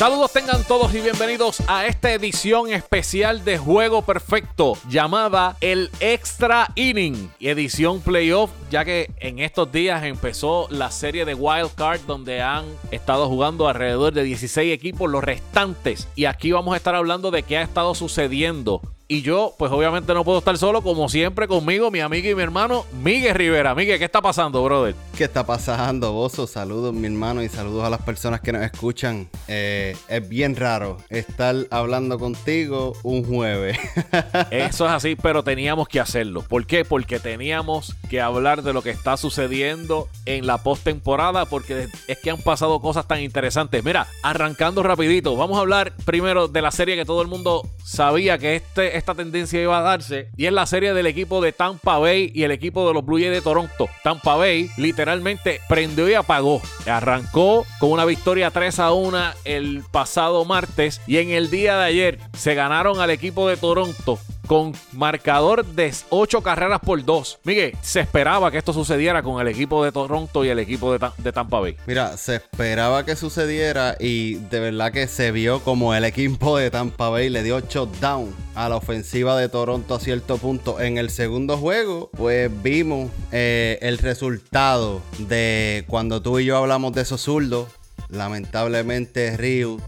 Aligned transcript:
Saludos 0.00 0.32
tengan 0.32 0.64
todos 0.64 0.94
y 0.94 1.02
bienvenidos 1.02 1.62
a 1.68 1.84
esta 1.84 2.10
edición 2.10 2.72
especial 2.72 3.44
de 3.44 3.58
Juego 3.58 4.00
Perfecto 4.00 4.78
llamada 4.88 5.58
el 5.60 5.90
Extra 6.00 6.72
Inning 6.74 7.30
edición 7.38 8.00
Playoff, 8.00 8.50
ya 8.70 8.86
que 8.86 9.10
en 9.18 9.40
estos 9.40 9.70
días 9.70 10.02
empezó 10.04 10.68
la 10.70 10.90
serie 10.90 11.26
de 11.26 11.34
Wild 11.34 11.74
Card 11.74 12.00
donde 12.06 12.40
han 12.40 12.64
estado 12.90 13.28
jugando 13.28 13.68
alrededor 13.68 14.14
de 14.14 14.22
16 14.22 14.72
equipos 14.72 15.10
los 15.10 15.22
restantes. 15.22 16.08
Y 16.16 16.24
aquí 16.24 16.50
vamos 16.50 16.72
a 16.72 16.78
estar 16.78 16.94
hablando 16.94 17.30
de 17.30 17.42
qué 17.42 17.58
ha 17.58 17.62
estado 17.62 17.94
sucediendo 17.94 18.80
y 19.10 19.22
yo, 19.22 19.56
pues 19.58 19.72
obviamente 19.72 20.14
no 20.14 20.22
puedo 20.22 20.38
estar 20.38 20.56
solo, 20.56 20.82
como 20.82 21.08
siempre, 21.08 21.48
conmigo, 21.48 21.90
mi 21.90 21.98
amigo 21.98 22.28
y 22.28 22.34
mi 22.36 22.44
hermano, 22.44 22.86
Miguel 23.02 23.34
Rivera. 23.34 23.74
Miguel, 23.74 23.98
¿qué 23.98 24.04
está 24.04 24.22
pasando, 24.22 24.62
brother? 24.62 24.94
¿Qué 25.18 25.24
está 25.24 25.44
pasando, 25.44 26.12
Bozo? 26.12 26.46
Saludos, 26.46 26.94
mi 26.94 27.08
hermano, 27.08 27.42
y 27.42 27.48
saludos 27.48 27.82
a 27.82 27.90
las 27.90 28.00
personas 28.02 28.40
que 28.40 28.52
nos 28.52 28.62
escuchan. 28.62 29.28
Eh, 29.48 29.96
es 30.06 30.28
bien 30.28 30.54
raro 30.54 30.96
estar 31.08 31.56
hablando 31.72 32.20
contigo 32.20 32.92
un 33.02 33.24
jueves. 33.24 33.76
Eso 34.52 34.86
es 34.86 34.92
así, 34.92 35.16
pero 35.16 35.42
teníamos 35.42 35.88
que 35.88 35.98
hacerlo. 35.98 36.42
¿Por 36.42 36.64
qué? 36.64 36.84
Porque 36.84 37.18
teníamos 37.18 37.96
que 38.08 38.20
hablar 38.20 38.62
de 38.62 38.72
lo 38.72 38.80
que 38.80 38.90
está 38.90 39.16
sucediendo 39.16 40.08
en 40.24 40.46
la 40.46 40.58
postemporada, 40.58 41.46
porque 41.46 41.88
es 42.06 42.18
que 42.18 42.30
han 42.30 42.42
pasado 42.42 42.78
cosas 42.78 43.08
tan 43.08 43.20
interesantes. 43.20 43.82
Mira, 43.82 44.06
arrancando 44.22 44.84
rapidito, 44.84 45.34
vamos 45.34 45.58
a 45.58 45.62
hablar 45.62 45.94
primero 46.04 46.46
de 46.46 46.62
la 46.62 46.70
serie 46.70 46.94
que 46.94 47.04
todo 47.04 47.22
el 47.22 47.28
mundo 47.28 47.68
sabía 47.84 48.38
que 48.38 48.54
este 48.54 48.99
esta 49.00 49.14
tendencia 49.14 49.60
iba 49.60 49.78
a 49.78 49.82
darse 49.82 50.28
y 50.36 50.46
es 50.46 50.52
la 50.52 50.66
serie 50.66 50.94
del 50.94 51.06
equipo 51.06 51.40
de 51.40 51.52
Tampa 51.52 51.98
Bay 51.98 52.30
y 52.34 52.44
el 52.44 52.50
equipo 52.50 52.86
de 52.86 52.94
los 52.94 53.04
Blue 53.04 53.18
Jays 53.18 53.32
de 53.32 53.40
Toronto. 53.40 53.88
Tampa 54.04 54.36
Bay 54.36 54.70
literalmente 54.76 55.60
prendió 55.68 56.08
y 56.08 56.14
apagó. 56.14 56.60
Arrancó 56.86 57.66
con 57.78 57.90
una 57.90 58.04
victoria 58.04 58.50
3 58.50 58.78
a 58.78 58.92
1 58.92 59.18
el 59.44 59.82
pasado 59.90 60.44
martes 60.44 61.00
y 61.06 61.16
en 61.16 61.30
el 61.30 61.50
día 61.50 61.78
de 61.78 61.84
ayer 61.84 62.18
se 62.36 62.54
ganaron 62.54 63.00
al 63.00 63.10
equipo 63.10 63.48
de 63.48 63.56
Toronto 63.56 64.18
con 64.50 64.72
marcador 64.94 65.64
de 65.64 65.94
8 66.08 66.42
carreras 66.42 66.80
por 66.80 67.04
2. 67.04 67.38
Miguel, 67.44 67.72
se 67.82 68.00
esperaba 68.00 68.50
que 68.50 68.58
esto 68.58 68.72
sucediera 68.72 69.22
con 69.22 69.40
el 69.40 69.46
equipo 69.46 69.84
de 69.84 69.92
Toronto 69.92 70.44
y 70.44 70.48
el 70.48 70.58
equipo 70.58 70.92
de, 70.92 71.32
Tampa 71.32 71.60
Bay. 71.60 71.76
Mira, 71.86 72.16
se 72.16 72.34
esperaba 72.34 73.04
que 73.04 73.14
sucediera 73.14 73.94
y 74.00 74.34
de 74.34 74.58
verdad 74.58 74.90
que 74.90 75.06
se 75.06 75.30
vio 75.30 75.60
como 75.60 75.94
el 75.94 76.04
equipo 76.04 76.58
de 76.58 76.68
Tampa 76.72 77.10
Bay 77.10 77.28
le 77.28 77.44
dio 77.44 77.60
down 78.00 78.34
a 78.56 78.68
la 78.68 78.74
ofensiva 78.74 79.38
de 79.38 79.48
Toronto 79.48 79.94
a 79.94 80.00
cierto 80.00 80.36
punto. 80.36 80.80
En 80.80 80.98
el 80.98 81.10
segundo 81.10 81.56
juego, 81.56 82.10
pues 82.16 82.50
vimos 82.60 83.08
eh, 83.30 83.78
el 83.82 83.98
resultado 83.98 85.00
de 85.28 85.84
cuando 85.86 86.22
tú 86.22 86.40
y 86.40 86.46
yo 86.46 86.56
hablamos 86.56 86.92
de 86.92 87.02
esos 87.02 87.20
zurdos 87.20 87.68
Lamentablemente 88.12 89.36
Ryu, 89.36 89.80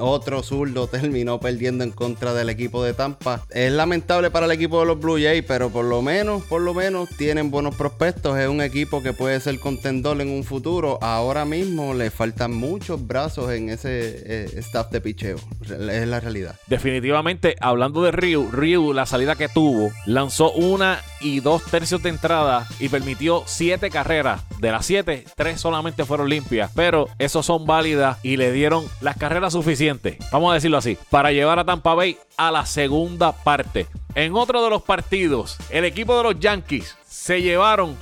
otro 0.00 0.42
zurdo, 0.42 0.86
terminó 0.88 1.40
perdiendo 1.40 1.84
en 1.84 1.90
contra 1.90 2.34
del 2.34 2.48
equipo 2.48 2.82
de 2.82 2.94
Tampa. 2.94 3.44
Es 3.50 3.72
lamentable 3.72 4.30
para 4.30 4.46
el 4.46 4.52
equipo 4.52 4.80
de 4.80 4.86
los 4.86 5.00
Blue 5.00 5.18
Jays, 5.20 5.44
pero 5.46 5.70
por 5.70 5.84
lo 5.84 6.02
menos, 6.02 6.42
por 6.44 6.60
lo 6.60 6.74
menos 6.74 7.08
tienen 7.16 7.50
buenos 7.50 7.74
prospectos. 7.76 8.38
Es 8.38 8.48
un 8.48 8.60
equipo 8.60 9.02
que 9.02 9.12
puede 9.12 9.40
ser 9.40 9.58
contendor 9.60 10.20
en 10.20 10.30
un 10.30 10.44
futuro. 10.44 10.98
Ahora 11.02 11.44
mismo 11.44 11.94
le 11.94 12.10
faltan 12.10 12.54
muchos 12.54 13.06
brazos 13.06 13.52
en 13.52 13.68
ese 13.68 14.22
eh, 14.24 14.50
staff 14.56 14.90
de 14.90 15.00
picheo. 15.00 15.38
Es 15.62 16.08
la 16.08 16.20
realidad. 16.20 16.56
Definitivamente, 16.66 17.56
hablando 17.60 18.02
de 18.02 18.12
Ryu, 18.12 18.50
Ryu, 18.50 18.92
la 18.92 19.06
salida 19.06 19.36
que 19.36 19.48
tuvo, 19.48 19.90
lanzó 20.06 20.52
una 20.52 21.00
y 21.20 21.40
dos 21.40 21.64
tercios 21.64 22.02
de 22.02 22.10
entrada 22.10 22.66
y 22.78 22.88
permitió 22.88 23.42
siete 23.46 23.90
carreras. 23.90 24.42
De 24.58 24.72
las 24.72 24.86
siete, 24.86 25.24
tres 25.36 25.60
solamente 25.60 26.04
fueron 26.04 26.28
limpias, 26.28 26.70
pero 26.74 27.08
esos 27.18 27.46
son 27.46 27.66
válidas 27.66 28.18
y 28.22 28.36
le 28.36 28.52
dieron 28.52 28.84
las 29.00 29.16
carreras 29.16 29.52
suficientes, 29.52 30.16
vamos 30.32 30.50
a 30.50 30.54
decirlo 30.54 30.78
así, 30.78 30.98
para 31.10 31.32
llevar 31.32 31.58
a 31.58 31.64
Tampa 31.64 31.94
Bay 31.94 32.18
a 32.36 32.50
la 32.50 32.66
segunda 32.66 33.32
parte. 33.32 33.86
En 34.14 34.34
otro 34.34 34.62
de 34.64 34.70
los 34.70 34.82
partidos, 34.82 35.58
el 35.70 35.84
equipo 35.84 36.16
de 36.16 36.22
los 36.24 36.40
Yankees 36.40 36.96
se 37.06 37.40
llevaron 37.40 37.96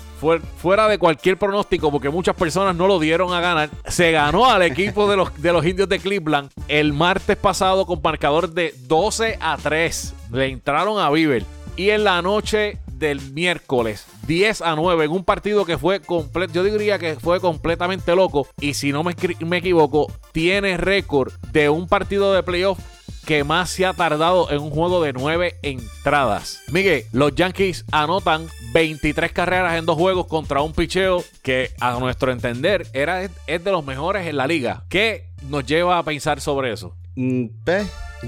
fuera 0.56 0.88
de 0.88 0.98
cualquier 0.98 1.38
pronóstico, 1.38 1.90
porque 1.90 2.08
muchas 2.08 2.34
personas 2.36 2.74
no 2.74 2.86
lo 2.86 2.98
dieron 2.98 3.32
a 3.32 3.40
ganar, 3.40 3.70
se 3.86 4.12
ganó 4.12 4.46
al 4.46 4.62
equipo 4.62 5.10
de 5.10 5.16
los, 5.16 5.42
de 5.42 5.52
los 5.52 5.64
indios 5.66 5.88
de 5.88 5.98
Cleveland 5.98 6.50
el 6.68 6.92
martes 6.92 7.36
pasado 7.36 7.86
con 7.86 8.00
marcador 8.02 8.50
de 8.50 8.74
12 8.86 9.38
a 9.40 9.56
3. 9.56 10.14
Le 10.32 10.46
entraron 10.46 10.98
a 10.98 11.10
Bieber. 11.10 11.44
Y 11.76 11.90
en 11.90 12.04
la 12.04 12.22
noche 12.22 12.78
del 12.98 13.20
miércoles, 13.32 14.06
10 14.26 14.62
a 14.62 14.74
9, 14.74 15.04
en 15.04 15.10
un 15.10 15.24
partido 15.24 15.64
que 15.64 15.78
fue 15.78 16.00
completo, 16.00 16.52
yo 16.54 16.64
diría 16.64 16.98
que 16.98 17.16
fue 17.16 17.40
completamente 17.40 18.14
loco. 18.14 18.46
Y 18.60 18.74
si 18.74 18.92
no 18.92 19.02
me, 19.02 19.14
me 19.40 19.58
equivoco, 19.58 20.12
tiene 20.32 20.76
récord 20.76 21.32
de 21.52 21.68
un 21.68 21.88
partido 21.88 22.32
de 22.32 22.42
playoff 22.42 22.78
que 23.26 23.42
más 23.42 23.70
se 23.70 23.84
ha 23.84 23.92
tardado 23.92 24.50
en 24.50 24.60
un 24.60 24.70
juego 24.70 25.02
de 25.02 25.12
9 25.12 25.56
entradas. 25.62 26.62
Miguel, 26.70 27.04
los 27.12 27.34
Yankees 27.34 27.84
anotan 27.90 28.46
23 28.72 29.32
carreras 29.32 29.76
en 29.76 29.84
dos 29.84 29.96
juegos 29.96 30.26
contra 30.26 30.62
un 30.62 30.72
picheo 30.72 31.24
que 31.42 31.72
a 31.80 31.98
nuestro 31.98 32.30
entender 32.30 32.86
era, 32.92 33.24
es 33.24 33.64
de 33.64 33.72
los 33.72 33.84
mejores 33.84 34.26
en 34.28 34.36
la 34.36 34.46
liga. 34.46 34.84
¿Qué 34.88 35.26
nos 35.48 35.66
lleva 35.66 35.98
a 35.98 36.04
pensar 36.04 36.40
sobre 36.40 36.72
eso? 36.72 36.94
Mm, 37.16 37.46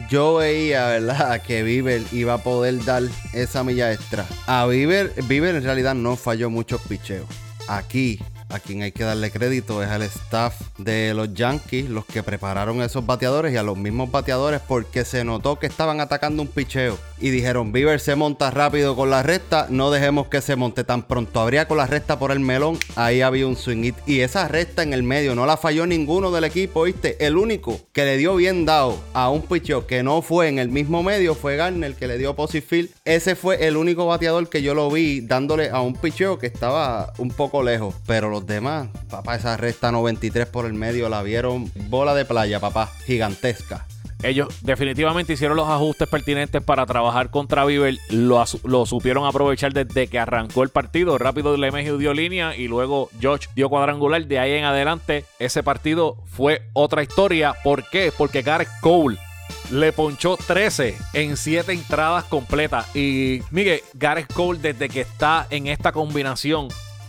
yo 0.09 0.36
veía, 0.36 0.86
¿verdad?, 0.86 1.42
que 1.47 1.62
Bieber 1.62 2.03
iba 2.12 2.34
a 2.34 2.38
poder 2.38 2.84
dar 2.84 3.03
esa 3.32 3.64
milla 3.64 3.92
extra. 3.92 4.26
A 4.47 4.66
Bieber, 4.66 5.12
Bieber 5.25 5.54
en 5.54 5.64
realidad 5.64 5.94
no 5.94 6.16
falló 6.16 6.50
muchos 6.50 6.81
picheos. 6.82 7.26
Aquí 7.69 8.19
a 8.50 8.59
quien 8.60 8.82
hay 8.82 8.92
que 8.92 9.04
darle 9.04 9.31
crédito 9.31 9.82
es 9.82 9.88
al 9.88 10.03
staff 10.03 10.54
de 10.78 11.12
los 11.14 11.34
Yankees, 11.34 11.88
los 11.88 12.04
que 12.06 12.22
prepararon 12.22 12.82
esos 12.82 13.04
bateadores 13.04 13.53
y 13.53 13.56
a 13.56 13.62
los 13.62 13.76
mismos 13.76 14.10
bateadores 14.10 14.60
porque 14.66 15.04
se 15.04 15.25
notó 15.25 15.59
que 15.59 15.66
estaban 15.66 16.00
atacando 16.00 16.42
un 16.42 16.48
picheo 16.48 16.98
y 17.20 17.31
dijeron, 17.31 17.72
Bieber 17.72 18.00
se 18.00 18.14
monta 18.14 18.50
rápido 18.50 18.97
con 18.97 19.10
la 19.10 19.22
recta, 19.22 19.66
no 19.70 19.91
dejemos 19.91 20.28
que 20.28 20.41
se 20.41 20.56
monte 20.56 20.84
tan 20.84 21.03
pronto. 21.03 21.41
Habría 21.41 21.66
con 21.66 21.78
la 21.78 21.86
recta 21.86 22.19
por 22.19 22.31
el 22.32 22.41
melón, 22.41 22.78
ahí 22.97 23.20
había 23.20 23.47
un 23.47 23.56
swing 23.56 23.92
y 24.06 24.20
esa 24.20 24.48
recta 24.48 24.82
en 24.82 24.92
el 24.92 25.03
medio 25.03 25.34
no 25.34 25.47
la 25.47 25.56
falló 25.56 25.86
ninguno 25.86 26.30
del 26.30 26.44
equipo, 26.44 26.84
¿viste? 26.84 27.25
El 27.25 27.36
único 27.36 27.80
que 27.92 28.04
le 28.04 28.16
dio 28.16 28.36
bien 28.36 28.65
dado 28.65 28.98
a 29.15 29.30
un 29.30 29.42
picheo 29.42 29.86
que 29.86 30.03
no 30.03 30.22
fue 30.22 30.48
en 30.48 30.59
el 30.59 30.69
mismo 30.69 31.03
medio 31.03 31.34
fue 31.34 31.56
Garner 31.56 31.94
que 31.94 32.06
le 32.06 32.19
dio 32.19 32.34
positive 32.34 32.88
Ese 33.04 33.36
fue 33.36 33.66
el 33.66 33.76
único 33.76 34.06
bateador 34.06 34.48
que 34.48 34.62
yo 34.62 34.75
lo 34.75 34.91
vi 34.91 35.20
dándole 35.20 35.70
a 35.70 35.80
un 35.80 35.94
picheo 35.94 36.38
que 36.38 36.47
estaba 36.47 37.12
un 37.19 37.30
poco 37.30 37.62
lejos, 37.62 37.94
pero 38.06 38.38
demás, 38.47 38.88
papá, 39.10 39.37
esa 39.37 39.56
recta 39.56 39.93
93 39.93 40.47
por 40.47 40.66
el 40.66 40.75
medio 40.75 41.09
la 41.09 41.22
vieron 41.22 41.71
bola 41.88 42.15
de 42.15 42.25
playa, 42.25 42.60
papá, 42.60 42.91
gigantesca. 43.06 43.87
Ellos 44.22 44.49
definitivamente 44.62 45.34
hicieron 45.34 45.56
los 45.56 45.69
ajustes 45.69 46.09
pertinentes 46.09 46.60
para 46.62 46.87
trabajar 46.87 47.31
contra 47.31 47.65
Bieber. 47.65 47.98
Lo, 48.10 48.44
supieron 48.84 49.27
aprovechar 49.27 49.72
desde 49.72 50.09
que 50.09 50.19
arrancó 50.19 50.65
el 50.65 50.71
partido. 50.71 51.19
Rápido 51.19 51.56
Lemegio 51.56 51.98
dio 51.98 52.12
línea 52.12 52.56
y 52.56 52.66
luego 52.66 53.10
George 53.21 53.48
dio 53.54 53.69
cuadrangular. 53.69 54.27
De 54.27 54.41
ahí 54.41 54.54
en 54.54 54.65
adelante, 54.65 55.25
ese 55.38 55.62
partido 55.62 56.16
fue 56.27 56.62
otra 56.72 57.04
historia. 57.04 57.54
¿Por 57.62 57.88
qué? 57.91 58.12
Porque 58.16 58.43
Gareth 58.43 58.69
Cole 58.81 59.19
le 59.71 59.93
ponchó 59.93 60.37
13 60.37 60.97
en 61.12 61.37
7 61.37 61.72
entradas 61.72 62.25
completas. 62.25 62.94
Y 62.97 63.43
Miguel, 63.53 63.82
Gareth 63.94 64.32
Cole, 64.32 64.59
desde 64.59 64.88
que 64.88 65.03
está 65.03 65.47
en 65.50 65.69
esta 65.69 65.93
combinación 65.93 66.69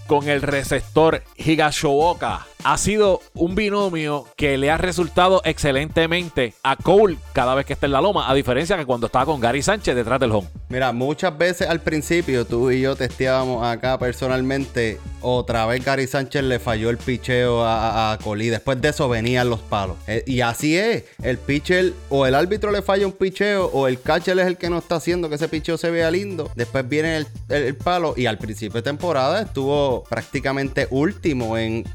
con 0.09 0.27
el 0.27 0.41
receptor 0.41 1.21
Higashoboka. 1.37 2.48
Ha 2.65 2.77
sido 2.77 3.21
un 3.35 3.55
binomio 3.55 4.27
que 4.35 4.57
le 4.57 4.69
ha 4.69 4.77
resultado 4.77 5.41
excelentemente 5.45 6.53
a 6.61 6.75
Cole 6.75 7.17
cada 7.31 7.55
vez 7.55 7.65
que 7.65 7.71
está 7.71 7.85
en 7.85 7.93
la 7.93 8.01
loma, 8.01 8.29
a 8.29 8.33
diferencia 8.33 8.75
que 8.75 8.85
cuando 8.85 9.05
estaba 9.05 9.25
con 9.25 9.39
Gary 9.39 9.61
Sánchez 9.61 9.95
detrás 9.95 10.19
del 10.19 10.33
home. 10.33 10.49
Mira, 10.67 10.91
muchas 10.91 11.37
veces 11.37 11.69
al 11.69 11.79
principio 11.79 12.45
tú 12.45 12.69
y 12.69 12.81
yo 12.81 12.97
testeábamos 12.97 13.65
acá 13.65 13.97
personalmente, 13.97 14.99
otra 15.21 15.65
vez 15.67 15.85
Gary 15.85 16.05
Sánchez 16.05 16.43
le 16.43 16.59
falló 16.59 16.89
el 16.89 16.97
picheo 16.97 17.63
a, 17.63 18.11
a, 18.11 18.17
Cole 18.17 18.49
después 18.49 18.81
de 18.81 18.89
eso 18.89 19.07
venían 19.07 19.49
los 19.49 19.61
palos. 19.61 19.95
Eh, 20.07 20.23
y 20.27 20.41
así 20.41 20.77
es, 20.77 21.05
el 21.23 21.37
pitcher 21.37 21.93
o 22.09 22.25
el 22.25 22.35
árbitro 22.35 22.71
le 22.71 22.81
falla 22.81 23.07
un 23.07 23.13
picheo 23.13 23.67
o 23.67 23.87
el 23.87 24.01
catcher 24.01 24.37
es 24.37 24.47
el 24.47 24.57
que 24.57 24.69
no 24.69 24.79
está 24.79 24.95
haciendo 24.95 25.29
que 25.29 25.35
ese 25.35 25.47
picheo 25.47 25.77
se 25.77 25.91
vea 25.91 26.11
lindo. 26.11 26.51
Después 26.55 26.87
viene 26.87 27.25
el 27.47 27.75
palo 27.77 28.15
y 28.17 28.25
al 28.25 28.37
principio 28.37 28.81
de 28.81 28.81
temporada 28.81 29.43
estuvo 29.43 30.03
prácticamente 30.03 30.87
último 30.91 31.57
en 31.57 31.85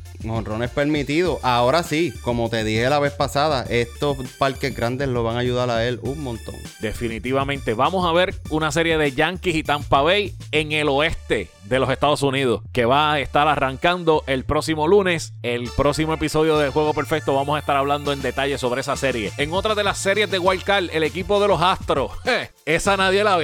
honrones 0.55 0.71
permitidos. 0.71 1.39
Ahora 1.43 1.83
sí, 1.83 2.13
como 2.23 2.49
te 2.49 2.65
dije 2.65 2.89
la 2.89 3.01
vez 3.01 3.13
pasada, 3.13 3.65
estos 3.69 4.17
parques 4.39 4.75
grandes 4.75 5.09
lo 5.09 5.23
van 5.25 5.37
a 5.37 5.41
ayudar 5.41 5.71
a 5.71 5.87
él 5.87 5.99
un 6.03 6.23
montón. 6.23 6.55
Definitivamente. 6.81 7.75
Vamos 7.75 8.07
a 8.07 8.13
ver 8.13 8.35
una 8.51 8.71
serie 8.71 8.97
de 8.97 9.13
Yankees 9.13 9.57
y 9.57 9.63
Tampa 9.63 10.03
Bay 10.03 10.35
en 10.53 10.73
el 10.73 10.89
oeste 10.89 11.51
de 11.65 11.79
los 11.79 11.91
Estados 11.91 12.23
Unidos 12.23 12.63
que 12.73 12.85
va 12.85 13.15
a 13.15 13.21
estar 13.21 13.49
arrancando 13.49 14.23
el 14.27 14.45
próximo 14.45 14.87
lunes. 14.87 15.35
El 15.43 15.69
próximo 15.77 16.15
episodio 16.15 16.59
de 16.59 16.71
Juego 16.71 16.95
Perfecto 16.95 17.35
vamos 17.35 17.57
a 17.57 17.59
estar 17.59 17.77
hablando 17.77 18.13
en 18.13 18.23
detalle 18.23 18.59
sobre 18.59 18.83
esa 18.83 18.97
serie. 18.97 19.33
En 19.39 19.53
otra 19.53 19.75
de 19.75 19.85
las 19.85 19.99
series 19.99 20.31
de 20.31 20.39
Wild 20.39 20.63
Card, 20.63 20.91
el 20.93 21.03
equipo 21.03 21.41
de 21.41 21.49
los 21.49 21.61
Astros. 21.61 22.13
esa 22.65 22.97
nadie 22.97 23.25
la, 23.25 23.39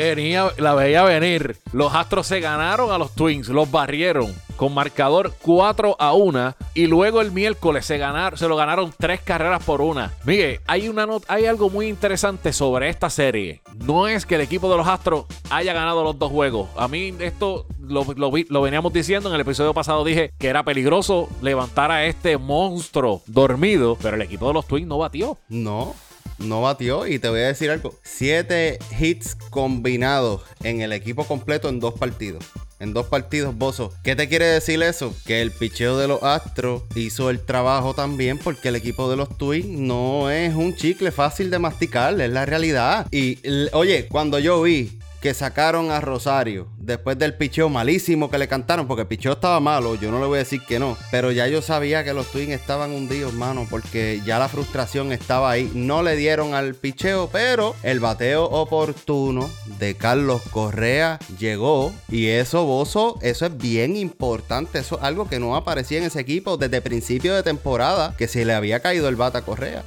la 0.59 0.75
veía 0.75 1.03
venir. 1.03 1.57
Los 1.73 1.95
Astros 1.95 2.27
se 2.27 2.41
ganaron 2.41 2.93
a 2.93 2.99
los 2.99 3.15
Twins, 3.15 3.49
los 3.49 3.71
barrieron 3.71 4.35
con 4.61 4.75
marcador 4.75 5.33
4 5.41 5.97
a 5.99 6.13
1 6.13 6.55
y 6.75 6.87
luego 6.87 7.23
el 7.23 7.33
miércoles 7.33 7.87
se, 7.87 7.97
ganaron, 7.97 8.39
se 8.39 8.47
lo 8.47 8.57
ganaron 8.57 8.93
tres 8.95 9.23
carreras 9.23 9.65
por 9.65 9.81
una. 9.81 10.13
Miguel, 10.27 10.61
hay, 10.67 10.87
una 10.91 11.09
hay 11.29 11.47
algo 11.47 11.71
muy 11.71 11.89
interesante 11.89 12.53
sobre 12.53 12.91
esta 12.91 13.09
serie. 13.09 13.63
No 13.87 14.07
es 14.07 14.27
que 14.27 14.35
el 14.35 14.43
equipo 14.43 14.71
de 14.71 14.77
los 14.77 14.87
Astros 14.87 15.25
haya 15.49 15.73
ganado 15.73 16.05
los 16.05 16.19
dos 16.19 16.31
juegos. 16.31 16.69
A 16.77 16.89
mí 16.89 17.15
esto 17.21 17.65
lo, 17.81 18.05
lo, 18.05 18.61
veníamos 18.61 18.93
diciendo 18.93 19.31
en 19.31 19.35
el 19.35 19.41
episodio 19.41 19.73
pasado. 19.73 20.05
Dije 20.05 20.31
que 20.39 20.49
era 20.49 20.63
peligroso 20.63 21.31
levantar 21.41 21.91
a 21.91 22.05
este 22.05 22.37
monstruo 22.37 23.23
dormido, 23.25 23.97
pero 24.03 24.17
el 24.17 24.23
equipo 24.23 24.47
de 24.49 24.53
los 24.53 24.67
Twins 24.67 24.87
no 24.87 24.99
batió. 24.99 25.39
No, 25.49 25.95
no 26.37 26.61
batió. 26.61 27.07
Y 27.07 27.19
te 27.19 27.31
voy 27.31 27.41
a 27.41 27.47
decir 27.47 27.71
algo: 27.71 27.95
siete 28.03 28.79
hits 29.01 29.37
combinados 29.37 30.43
en 30.63 30.83
el 30.83 30.93
equipo 30.93 31.25
completo 31.25 31.71
en 31.71 31.81
dos 31.81 31.95
partidos 31.95 32.45
en 32.81 32.93
dos 32.93 33.07
partidos, 33.07 33.57
Bozo. 33.57 33.93
¿Qué 34.03 34.17
te 34.17 34.29
quiere 34.29 34.47
decir 34.47 34.83
eso? 34.83 35.15
Que 35.25 35.43
el 35.43 35.53
picheo 35.53 35.97
de 35.99 36.09
los 36.09 36.23
Astros 36.23 36.83
hizo 36.95 37.31
el 37.31 37.41
trabajo 37.41 37.95
también 37.95 38.39
porque 38.39 38.69
el 38.69 38.77
equipo 38.77 39.09
de 39.11 39.17
los 39.17 39.37
Twins 39.39 39.67
no 39.67 40.31
es 40.31 40.55
un 40.55 40.75
chicle 40.75 41.13
fácil 41.13 41.51
de 41.51 41.59
masticar, 41.59 42.21
es 42.21 42.31
la 42.31 42.47
realidad. 42.47 43.07
Y 43.13 43.39
oye, 43.73 44.09
cuando 44.09 44.39
yo 44.39 44.63
vi 44.63 44.99
que 45.21 45.35
sacaron 45.35 45.91
a 45.91 46.01
Rosario 46.01 46.69
después 46.91 47.19
del 47.19 47.35
picheo 47.35 47.69
malísimo 47.69 48.31
que 48.31 48.39
le 48.39 48.49
cantaron, 48.49 48.87
porque 48.87 49.03
el 49.03 49.09
picheo 49.09 49.33
estaba 49.33 49.61
malo, 49.61 49.95
yo 49.95 50.11
no 50.11 50.21
le 50.21 50.27
voy 50.27 50.37
a 50.37 50.39
decir 50.41 50.61
que 50.67 50.79
no, 50.79 50.97
pero 51.11 51.33
ya 51.33 51.47
yo 51.47 51.63
sabía 51.63 52.05
que 52.05 52.13
los 52.13 52.31
Twins 52.31 52.51
estaban 52.51 52.93
hundidos, 52.93 53.33
mano, 53.33 53.67
porque 53.71 54.21
ya 54.25 54.39
la 54.39 54.49
frustración 54.49 55.13
estaba 55.13 55.51
ahí. 55.51 55.71
No 55.75 56.03
le 56.03 56.17
dieron 56.17 56.55
al 56.55 56.75
picheo, 56.75 57.29
pero 57.33 57.75
el 57.83 58.01
bateo 58.01 58.45
oportuno 58.45 59.49
de 59.79 59.97
Carlos 59.97 60.43
Correa 60.51 61.19
llegó 61.39 61.93
y 62.11 62.27
eso, 62.27 62.65
Bozo, 62.65 63.19
eso 63.23 63.47
es 63.47 63.57
bien 63.57 63.97
importante, 63.97 64.79
eso 64.79 64.99
es 64.99 65.03
algo 65.05 65.29
que 65.29 65.39
no 65.39 65.57
aparecía 65.57 65.99
en 65.99 66.05
ese 66.05 66.21
equipo 66.21 66.57
desde 66.57 66.81
principio 66.81 67.35
de 67.35 67.43
temporada, 67.43 68.15
que 68.17 68.29
se 68.29 68.45
le 68.45 68.53
había 68.53 68.81
caído 68.81 69.09
el 69.09 69.17
bata 69.17 69.39
a 69.39 69.43
Correa. 69.43 69.83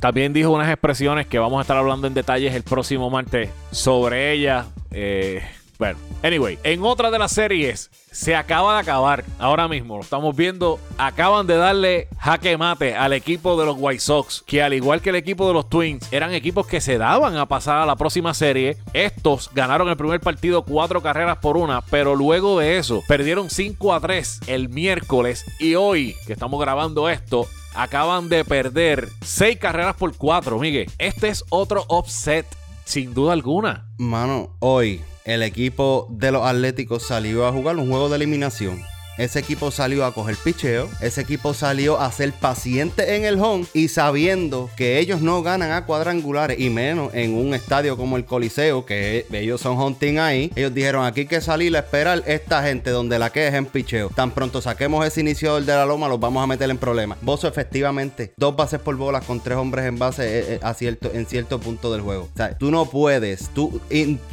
También 0.00 0.32
dijo 0.32 0.50
unas 0.50 0.70
expresiones 0.70 1.26
que 1.26 1.38
vamos 1.38 1.58
a 1.58 1.62
estar 1.62 1.76
hablando 1.76 2.06
en 2.06 2.14
detalles 2.14 2.54
el 2.54 2.62
próximo 2.62 3.10
martes 3.10 3.50
sobre 3.70 4.32
ella. 4.32 4.66
Eh, 4.90 5.42
anyway, 6.22 6.58
en 6.64 6.82
otra 6.82 7.10
de 7.10 7.18
las 7.18 7.32
series 7.32 7.90
se 8.12 8.36
acaba 8.36 8.74
de 8.74 8.80
acabar. 8.80 9.24
Ahora 9.38 9.68
mismo 9.68 9.96
lo 9.96 10.02
estamos 10.02 10.36
viendo. 10.36 10.78
Acaban 10.98 11.46
de 11.46 11.56
darle 11.56 12.08
jaque 12.18 12.56
mate 12.56 12.94
al 12.94 13.12
equipo 13.12 13.58
de 13.58 13.66
los 13.66 13.76
White 13.78 14.00
Sox, 14.00 14.42
que 14.46 14.62
al 14.62 14.74
igual 14.74 15.00
que 15.00 15.10
el 15.10 15.16
equipo 15.16 15.48
de 15.48 15.54
los 15.54 15.68
Twins, 15.68 16.12
eran 16.12 16.32
equipos 16.32 16.66
que 16.66 16.80
se 16.80 16.98
daban 16.98 17.36
a 17.36 17.46
pasar 17.46 17.78
a 17.78 17.86
la 17.86 17.96
próxima 17.96 18.34
serie. 18.34 18.76
Estos 18.92 19.50
ganaron 19.54 19.88
el 19.88 19.96
primer 19.96 20.20
partido 20.20 20.64
cuatro 20.64 21.02
carreras 21.02 21.38
por 21.38 21.56
una, 21.56 21.80
pero 21.80 22.14
luego 22.14 22.58
de 22.58 22.78
eso 22.78 23.02
perdieron 23.08 23.50
5 23.50 23.94
a 23.94 24.00
3 24.00 24.40
el 24.46 24.68
miércoles 24.68 25.44
y 25.58 25.74
hoy 25.74 26.14
que 26.26 26.34
estamos 26.34 26.60
grabando 26.60 27.08
esto 27.08 27.46
acaban 27.74 28.28
de 28.28 28.44
perder 28.44 29.08
6 29.22 29.58
carreras 29.58 29.96
por 29.96 30.14
4, 30.16 30.58
Miguel. 30.58 30.90
Este 30.98 31.28
es 31.28 31.44
otro 31.48 31.84
offset 31.88 32.46
sin 32.84 33.14
duda 33.14 33.32
alguna. 33.32 33.88
Mano, 33.98 34.56
hoy 34.60 35.00
el 35.24 35.42
equipo 35.42 36.08
de 36.10 36.32
los 36.32 36.44
Atléticos 36.44 37.04
salió 37.04 37.46
a 37.46 37.52
jugar 37.52 37.76
un 37.76 37.88
juego 37.88 38.08
de 38.08 38.16
eliminación. 38.16 38.82
Ese 39.18 39.38
equipo 39.38 39.70
salió 39.70 40.04
a 40.04 40.14
coger 40.14 40.36
picheo. 40.36 40.88
Ese 41.00 41.20
equipo 41.20 41.54
salió 41.54 42.00
a 42.00 42.10
ser 42.10 42.32
paciente 42.32 43.16
en 43.16 43.24
el 43.24 43.38
home 43.38 43.66
y 43.74 43.88
sabiendo 43.88 44.70
que 44.76 44.98
ellos 44.98 45.20
no 45.20 45.42
ganan 45.42 45.72
a 45.72 45.84
cuadrangulares 45.84 46.58
y 46.58 46.70
menos 46.70 47.12
en 47.14 47.34
un 47.34 47.54
estadio 47.54 47.96
como 47.96 48.16
el 48.16 48.24
Coliseo, 48.24 48.86
que 48.86 49.26
ellos 49.32 49.60
son 49.60 49.78
hunting 49.78 50.18
ahí. 50.18 50.50
Ellos 50.54 50.72
dijeron: 50.72 51.04
aquí 51.04 51.20
hay 51.20 51.26
que 51.26 51.40
salir 51.40 51.76
a 51.76 51.80
esperar 51.80 52.22
esta 52.26 52.62
gente 52.62 52.90
donde 52.90 53.18
la 53.18 53.30
queja 53.30 53.56
en 53.56 53.66
picheo. 53.66 54.08
Tan 54.08 54.30
pronto 54.30 54.60
saquemos 54.62 55.04
ese 55.06 55.20
iniciador 55.20 55.62
de 55.62 55.72
la 55.72 55.84
loma, 55.84 56.08
los 56.08 56.20
vamos 56.20 56.42
a 56.42 56.46
meter 56.46 56.70
en 56.70 56.78
problemas. 56.78 57.18
Bozo, 57.20 57.48
efectivamente, 57.48 58.32
dos 58.36 58.56
bases 58.56 58.80
por 58.80 58.96
bolas 58.96 59.24
con 59.24 59.40
tres 59.40 59.58
hombres 59.58 59.86
en 59.86 59.98
base 59.98 60.22
eh, 60.54 60.60
eh, 60.62 60.96
en 61.12 61.26
cierto 61.26 61.60
punto 61.60 61.92
del 61.92 62.00
juego. 62.00 62.28
O 62.32 62.36
sea, 62.36 62.56
tú 62.56 62.70
no 62.70 62.86
puedes. 62.86 63.50
Tú, 63.50 63.80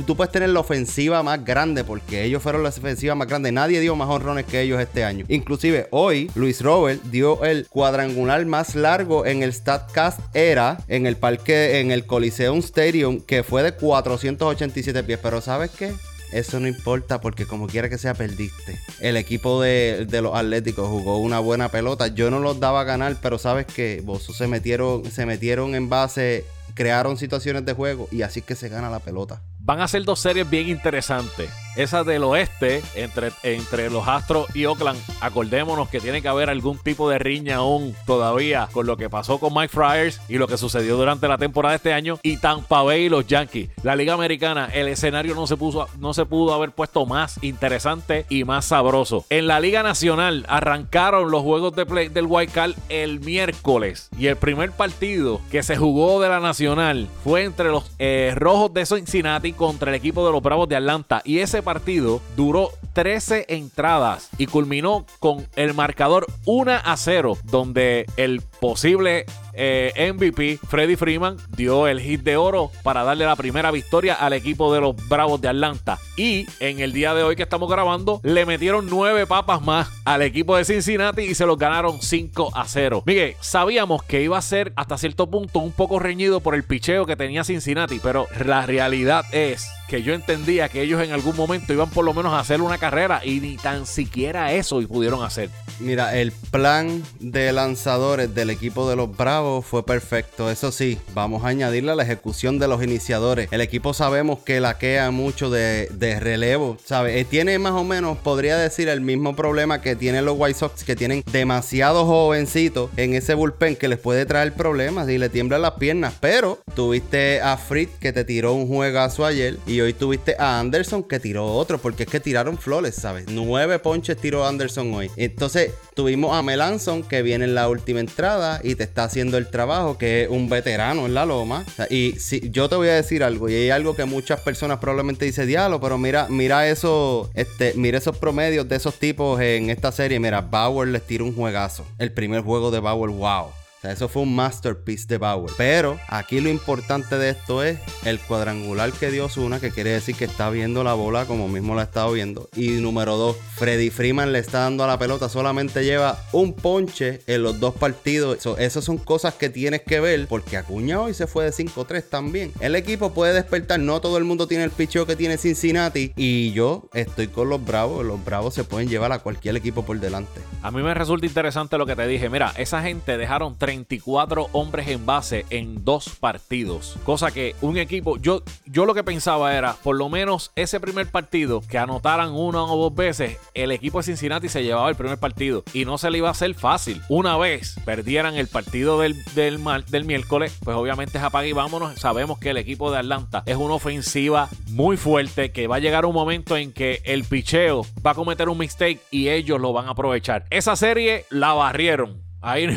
tú 0.05 0.15
puedes 0.15 0.31
tener 0.31 0.49
la 0.49 0.61
ofensiva 0.61 1.21
más 1.23 1.43
grande 1.43 1.83
porque 1.83 2.23
ellos 2.23 2.41
fueron 2.41 2.63
la 2.63 2.69
ofensiva 2.69 3.15
más 3.15 3.27
grande. 3.27 3.51
Nadie 3.51 3.79
dio 3.79 3.95
más 3.95 4.09
honrones 4.09 4.45
que 4.45 4.61
ellos 4.61 4.69
este 4.77 5.04
año. 5.04 5.25
Inclusive 5.30 5.88
hoy 5.92 6.30
Luis 6.36 6.62
Robert 6.62 7.01
dio 7.04 7.45
el 7.45 7.66
cuadrangular 7.68 8.45
más 8.45 8.75
largo 8.75 9.25
en 9.25 9.42
el 9.42 9.54
Statcast 9.54 10.19
era 10.33 10.77
en 10.88 11.06
el 11.06 11.16
parque, 11.16 11.80
en 11.80 11.92
el 11.92 12.06
Coliseum 12.06 12.60
Stadium, 12.60 13.21
que 13.21 13.44
fue 13.44 13.63
de 13.63 13.71
487 13.71 15.04
pies. 15.04 15.19
Pero 15.21 15.42
¿sabes 15.42 15.71
qué? 15.71 15.94
Eso 16.31 16.60
no 16.60 16.68
importa 16.68 17.21
porque 17.21 17.45
como 17.45 17.68
quiera 17.68 17.89
que 17.89 17.98
sea 17.98 18.13
perdiste. 18.13 18.80
El 19.00 19.18
equipo 19.18 19.62
de, 19.62 20.07
los 20.21 20.36
Atléticos 20.36 20.88
jugó 20.88 21.18
una 21.18 21.39
buena 21.39 21.69
pelota. 21.69 22.07
Yo 22.07 22.30
no 22.30 22.39
los 22.39 22.60
daba 22.60 22.81
a 22.81 22.83
ganar, 22.83 23.18
pero 23.21 23.39
sabes 23.39 23.66
que 23.66 24.01
vos 24.04 24.24
se 24.24 24.48
metieron, 24.48 25.06
se 25.10 25.25
metieron 25.25 25.74
en 25.74 25.89
base, 25.89 26.45
crearon 26.75 27.18
situaciones 27.18 27.66
de 27.66 27.74
juego 27.74 28.07
y 28.12 28.21
así 28.21 28.42
que 28.42 28.56
se 28.56 28.69
gana 28.69 28.89
la 28.89 29.00
pelota. 29.00 29.42
Van 29.69 29.81
a 29.81 29.88
ser 29.88 30.04
dos 30.04 30.19
series 30.19 30.50
bien 30.50 30.68
interesantes 30.68 31.51
esa 31.75 32.04
del 32.04 32.24
oeste 32.24 32.81
entre, 32.95 33.31
entre 33.44 33.89
los 33.89 34.07
Astros 34.07 34.54
y 34.54 34.66
Oakland. 34.66 35.00
Acordémonos 35.21 35.88
que 35.88 36.00
tiene 36.00 36.21
que 36.21 36.27
haber 36.27 36.50
algún 36.50 36.77
tipo 36.77 37.10
de 37.10 37.19
riña 37.19 37.57
aún 37.57 37.95
todavía 38.06 38.68
con 38.71 38.86
lo 38.86 38.98
que 38.98 39.10
pasó 39.10 39.39
con 39.39 39.54
Mike 39.54 39.69
Friars 39.69 40.19
y 40.27 40.38
lo 40.38 40.48
que 40.48 40.57
sucedió 40.57 40.98
durante 40.98 41.27
la 41.27 41.38
temporada 41.38 41.71
de 41.71 41.77
este 41.77 41.94
año 41.94 42.19
y 42.21 42.38
Tampa 42.38 42.81
Bay 42.83 43.06
y 43.06 43.10
los 43.10 43.27
Yankees. 43.27 43.69
La 43.83 43.95
Liga 43.95 44.13
Americana, 44.13 44.69
el 44.74 44.88
escenario 44.88 45.36
no 45.36 45.48
se, 45.48 45.56
puso, 45.56 45.88
no 46.00 46.13
se 46.13 46.25
pudo 46.25 46.54
haber 46.54 46.71
puesto 46.71 47.06
más 47.06 47.42
interesante 47.42 48.25
y 48.30 48.44
más 48.44 48.66
sabroso. 48.66 49.25
En 49.30 49.48
la 49.48 49.60
Liga 49.60 49.83
Nacional 49.83 50.45
arrancaron 50.50 51.31
los 51.31 51.44
juegos 51.44 51.75
de 51.75 51.86
play 51.86 52.10
del 52.10 52.25
White 52.27 52.51
Card 52.51 52.74
el 52.89 53.21
miércoles 53.21 54.10
y 54.18 54.27
el 54.27 54.36
primer 54.36 54.71
partido 54.71 55.39
que 55.50 55.63
se 55.63 55.77
jugó 55.77 56.21
de 56.21 56.30
la 56.30 56.39
Nacional 56.42 57.07
fue 57.24 57.44
entre 57.44 57.69
los 57.69 57.89
eh, 58.00 58.33
Rojos 58.36 58.74
de 58.74 58.86
Cincinnati 58.86 59.54
contra 59.59 59.91
el 59.91 59.95
equipo 59.95 60.25
de 60.25 60.31
los 60.31 60.41
Bravos 60.41 60.69
de 60.69 60.77
Atlanta. 60.77 61.21
Y 61.25 61.39
ese 61.39 61.61
partido 61.61 62.21
duró 62.38 62.71
13 62.94 63.45
entradas 63.50 64.29
y 64.38 64.47
culminó 64.47 65.06
con 65.19 65.45
el 65.57 65.73
marcador 65.73 66.25
1 66.45 66.71
a 66.83 66.97
0, 66.97 67.38
donde 67.44 68.06
el 68.15 68.41
posible 68.59 69.25
eh, 69.53 70.13
MVP, 70.13 70.59
Freddie 70.67 70.97
Freeman, 70.97 71.38
dio 71.56 71.88
el 71.88 72.00
hit 72.00 72.21
de 72.21 72.38
oro 72.38 72.71
para 72.83 73.03
darle 73.03 73.25
la 73.25 73.35
primera 73.35 73.71
victoria 73.71 74.13
al 74.13 74.33
equipo 74.33 74.73
de 74.73 74.81
los 74.81 74.95
Bravos 75.09 75.42
de 75.42 75.49
Atlanta. 75.49 75.99
Y 76.16 76.45
en 76.59 76.80
el 76.80 76.94
día 76.94 77.13
de 77.13 77.23
hoy 77.23 77.35
que 77.35 77.44
estamos 77.44 77.69
grabando, 77.69 78.21
le 78.23 78.45
metieron 78.45 78.87
nueve 78.89 79.25
papas 79.28 79.61
más 79.61 79.89
al 80.06 80.21
equipo 80.21 80.56
de 80.56 80.66
Cincinnati 80.66 81.23
y 81.23 81.35
se 81.35 81.45
los 81.45 81.57
ganaron 81.57 82.01
5 82.01 82.51
a 82.54 82.66
0. 82.68 83.04
Miguel, 83.06 83.35
sabíamos 83.39 84.04
que 84.04 84.21
iba 84.21 84.37
a 84.37 84.42
ser 84.42 84.73
hasta 84.75 84.97
cierto 84.97 85.30
punto 85.30 85.59
un 85.59 85.71
poco 85.71 85.99
reñido 85.99 86.39
por 86.39 86.56
el 86.56 86.63
picheo 86.63 87.06
que 87.06 87.16
tenía 87.16 87.44
Cincinnati, 87.44 87.99
pero 88.01 88.28
la 88.45 88.66
realidad 88.66 89.25
es 89.31 89.68
que 89.89 90.03
yo 90.03 90.13
entendía 90.13 90.69
que 90.69 90.81
ellos 90.81 91.01
en 91.03 91.11
algún 91.11 91.35
momento 91.35 91.73
iban 91.73 91.89
por 91.89 92.05
lo 92.05 92.13
menos 92.13 92.31
a 92.31 92.39
hacer 92.39 92.61
una 92.61 92.77
carrera 92.77 93.21
y 93.25 93.39
ni 93.39 93.57
tan 93.57 93.85
siquiera 93.85 94.53
eso 94.53 94.81
y 94.81 94.85
pudieron 94.85 95.23
hacer. 95.23 95.49
Mira, 95.79 96.15
el 96.17 96.31
plan 96.31 97.01
de 97.19 97.51
lanzadores 97.53 98.35
del 98.35 98.49
equipo 98.49 98.89
de 98.89 98.95
los 98.95 99.15
Bravos 99.15 99.65
fue 99.65 99.85
perfecto. 99.85 100.51
Eso 100.51 100.71
sí, 100.71 100.97
vamos 101.13 101.43
a 101.43 101.47
añadirle 101.47 101.91
a 101.91 101.95
la 101.95 102.03
ejecución 102.03 102.59
de 102.59 102.67
los 102.67 102.83
iniciadores. 102.83 103.47
El 103.51 103.61
equipo 103.61 103.93
sabemos 103.93 104.39
que 104.39 104.59
laquea 104.59 105.09
mucho 105.11 105.49
de, 105.49 105.87
relevo, 106.19 106.77
¿sabes? 106.85 107.15
Eh, 107.15 107.25
tiene 107.25 107.57
más 107.59 107.71
o 107.71 107.83
menos, 107.83 108.17
podría 108.17 108.57
decir, 108.57 108.89
el 108.89 109.01
mismo 109.01 109.35
problema 109.35 109.81
que 109.81 109.95
tienen 109.95 110.25
los 110.25 110.35
White 110.37 110.59
Sox, 110.59 110.83
que 110.83 110.95
tienen 110.95 111.23
demasiados 111.31 112.05
jovencitos 112.05 112.89
en 112.97 113.13
ese 113.13 113.33
bullpen 113.33 113.75
que 113.75 113.87
les 113.87 113.99
puede 113.99 114.25
traer 114.25 114.53
problemas 114.53 115.09
y 115.09 115.17
le 115.17 115.29
tiemblan 115.29 115.61
las 115.61 115.73
piernas. 115.73 116.13
Pero 116.19 116.59
tuviste 116.75 117.41
a 117.41 117.57
Fritz 117.57 117.91
que 117.99 118.11
te 118.11 118.25
tiró 118.25 118.53
un 118.53 118.67
juegazo 118.67 119.25
ayer 119.25 119.57
y 119.65 119.79
hoy 119.81 119.94
tuviste 119.94 120.36
a 120.38 120.59
Anderson 120.59 121.04
que 121.04 121.19
tiró 121.19 121.45
otro, 121.45 121.78
porque 121.78 122.04
es 122.04 122.09
que 122.09 122.19
tiraron 122.19 122.57
flores, 122.57 122.95
¿sabes? 122.95 123.26
Nueve 123.30 123.80
ponches 123.80 124.18
tiró 124.18 124.45
Anderson 124.45 124.94
hoy. 124.94 125.09
Entonces, 125.16 125.71
tuvimos 125.95 126.38
a 126.38 126.42
Melanson 126.42 127.04
que 127.04 127.21
viene 127.21 127.45
en 127.45 127.56
la 127.56 127.69
última 127.69 128.00
entrada 128.00 128.62
y 128.64 128.76
te 128.76 128.83
está 128.83 129.04
haciendo 129.04 129.38
el 129.38 129.50
trabajo, 129.50 129.98
que 129.98 130.24
es 130.24 130.30
un 130.30 130.50
veterano 130.50 131.06
en 131.06 131.14
la 131.14 131.26
loma. 131.26 131.66
y 131.90 132.14
si, 132.19 132.50
yo 132.50 132.69
te 132.69 132.76
voy 132.76 132.90
a 132.90 132.95
decir 132.95 133.24
algo, 133.24 133.50
y 133.50 133.56
hay 133.56 133.69
algo 133.69 133.95
que 133.95 134.06
muchas 134.06 134.42
personas 134.42 134.80
probablemente 134.80 135.26
dicen 135.26 135.48
diálogo, 135.48 135.81
pero 135.81 135.98
mira, 135.98 136.28
mira 136.30 136.68
eso, 136.68 137.30
este, 137.33 137.74
mira 137.76 137.98
esos 137.98 138.18
promedios 138.18 138.68
de 138.68 138.76
esos 138.76 138.95
tipos 138.95 139.40
en 139.42 139.69
esta 139.69 139.92
serie. 139.92 140.19
Mira, 140.19 140.42
Bauer 140.42 140.88
les 140.88 141.06
tira 141.06 141.24
un 141.24 141.36
juegazo. 141.36 141.86
El 141.98 142.12
primer 142.12 142.42
juego 142.42 142.71
de 142.71 142.80
Bauer, 142.80 143.12
wow. 143.12 143.58
O 143.80 143.81
sea, 143.81 143.94
eso 143.94 144.09
fue 144.09 144.24
un 144.24 144.36
masterpiece 144.36 145.07
de 145.07 145.18
Bauer. 145.18 145.54
Pero 145.57 145.98
aquí 146.09 146.42
lo 146.42 146.50
importante 146.50 147.18
de 147.18 147.30
esto 147.30 147.64
es 147.64 147.80
el 148.04 148.19
cuadrangular 148.19 148.92
que 148.92 149.09
dio 149.09 149.30
Zuna, 149.30 149.62
que 149.62 149.71
quiere 149.71 149.92
decir 149.92 150.16
que 150.16 150.26
está 150.26 150.50
viendo 150.50 150.83
la 150.83 150.95
bola 150.95 151.24
como 151.24 151.48
mismo 151.48 151.76
la 151.76 151.81
ha 151.81 151.86
estado 151.86 152.12
viendo. 152.12 152.50
Y 152.57 152.71
número 152.81 153.16
dos, 153.16 153.38
Freddy 153.56 153.90
Freeman 153.90 154.33
le 154.33 154.40
está 154.40 154.59
dando 154.59 154.83
a 154.83 154.88
la 154.88 155.00
pelota, 155.00 155.30
solamente 155.30 155.86
lleva 155.86 156.21
un 156.33 156.54
ponche 156.54 157.21
en 157.26 157.42
los 157.42 157.62
dos 157.62 157.74
partidos. 157.74 158.45
esas 158.57 158.83
son 158.83 158.98
cosas 158.98 159.36
que 159.36 159.50
tienes 159.50 159.83
que 159.83 160.02
ver, 160.02 160.28
porque 160.28 160.57
Acuña 160.57 161.00
hoy 161.00 161.14
se 161.14 161.26
fue 161.26 161.45
de 161.45 161.52
5-3 161.52 162.04
también. 162.09 162.52
El 162.59 162.76
equipo 162.76 163.14
puede 163.14 163.33
despertar, 163.33 163.80
no 163.80 164.02
todo 164.02 164.18
el 164.18 164.26
mundo 164.26 164.45
tiene 164.45 164.66
el 164.66 164.71
picheo 164.71 165.06
que 165.06 165.16
tiene 165.16 165.38
Cincinnati. 165.38 166.12
Y 166.18 166.52
yo 166.52 166.90
estoy 166.94 167.30
con 167.30 167.48
los 167.48 167.64
Bravos, 167.64 168.06
los 168.06 168.24
Bravos 168.26 168.54
se 168.54 168.66
pueden 168.66 168.90
llevar 168.90 169.14
a 169.14 169.19
cualquier 169.19 169.56
equipo 169.56 169.86
por 169.86 169.98
delante. 170.02 170.42
A 170.64 170.71
mí 170.71 170.81
me 170.81 170.94
resulta 170.94 171.26
interesante 171.26 171.78
lo 171.78 171.86
que 171.86 171.95
te 171.95 172.06
dije. 172.07 172.30
Mira, 172.30 172.54
esa 172.57 172.81
gente 172.81 173.18
dejaron 173.18 173.56
34 173.69 174.49
hombres 174.54 174.88
en 174.88 175.06
base 175.06 175.45
en 175.52 175.85
dos 175.85 176.09
partidos. 176.19 176.97
Cosa 177.04 177.30
que 177.30 177.56
un 177.61 177.78
equipo, 177.78 178.18
yo, 178.18 178.42
yo 178.66 178.88
lo 178.88 178.95
que 178.95 179.04
pensaba 179.04 179.56
era, 179.56 179.76
por 179.83 179.95
lo 179.95 180.09
menos 180.09 180.52
ese 180.56 180.80
primer 180.80 181.11
partido, 181.11 181.61
que 181.61 181.78
anotaran 181.78 182.31
una 182.31 182.64
o 182.64 182.81
dos 182.81 182.95
veces, 182.95 183.38
el 183.54 183.71
equipo 183.71 183.99
de 183.99 184.06
Cincinnati 184.06 184.49
se 184.49 184.64
llevaba 184.64 184.90
el 184.90 184.95
primer 184.95 185.19
partido. 185.19 185.64
Y 185.71 185.85
no 185.85 185.99
se 185.99 186.09
le 186.09 186.18
iba 186.18 186.30
a 186.30 186.31
hacer 186.31 186.56
fácil. 186.56 187.04
Una 187.09 187.38
vez 187.38 187.76
perdieran 187.85 188.38
el 188.38 188.47
partido 188.47 188.99
del, 188.99 189.16
del, 189.35 190.06
miércoles, 190.06 190.57
pues 190.64 190.76
obviamente 190.76 191.19
es 191.19 191.23
apaga 191.23 191.45
y 191.45 191.54
vámonos. 191.54 191.99
Sabemos 191.99 192.40
que 192.40 192.49
el 192.49 192.57
equipo 192.57 192.90
de 192.90 192.97
Atlanta 192.97 193.44
es 193.45 193.57
una 193.57 193.76
ofensiva 193.76 194.49
muy 194.69 194.97
fuerte, 194.97 195.52
que 195.52 195.68
va 195.68 195.76
a 195.76 195.80
llegar 195.80 196.07
un 196.07 196.16
momento 196.16 196.57
en 196.57 196.73
que 196.73 197.04
el 197.04 197.23
picheo 197.23 197.85
va 198.04 198.11
a 198.11 198.16
cometer 198.16 198.49
un 198.49 198.57
mistake 198.57 198.99
y 199.11 199.30
ellos 199.30 199.61
lo 199.61 199.73
van 199.73 199.85
a 199.85 199.92
aprovechar. 199.92 200.45
Esa 200.49 200.76
serie 200.76 201.28
la 201.30 201.54
barrieron. 201.54 202.29
Ahí 202.41 202.67
no 202.67 202.73